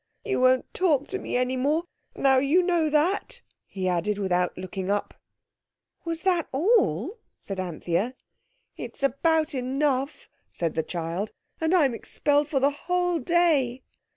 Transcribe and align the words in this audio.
"You 0.25 0.39
won't 0.41 0.73
talk 0.73 1.09
to 1.09 1.19
me 1.19 1.37
any 1.37 1.55
more 1.55 1.83
now 2.15 2.39
you 2.39 2.63
know 2.63 2.89
that," 2.89 3.43
he 3.67 3.87
added 3.87 4.17
without 4.17 4.57
looking 4.57 4.89
up. 4.89 5.13
"Was 6.05 6.23
that 6.23 6.47
all?" 6.51 7.19
asked 7.39 7.59
Anthea. 7.59 8.15
"It's 8.75 9.03
about 9.03 9.53
enough," 9.53 10.27
said 10.49 10.73
the 10.73 10.81
child; 10.81 11.33
"and 11.59 11.71
I'm 11.75 11.93
expelled 11.93 12.47
for 12.47 12.59
the 12.59 12.71
whole 12.71 13.19
day!" 13.19 13.83